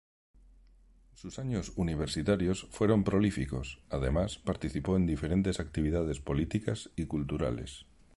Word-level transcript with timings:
Sus 1.13 1.37
años 1.37 1.73
universitarios 1.75 2.65
fueron 2.71 3.03
prolíficos, 3.03 3.83
además, 3.91 4.39
participó 4.39 4.97
en 4.97 5.05
diferentes 5.05 5.59
actividades 5.59 6.19
políticas 6.19 6.89
y 6.95 7.05
culturales. 7.05 7.85